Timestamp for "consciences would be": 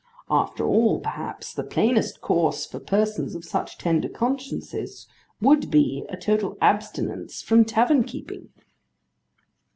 4.09-6.07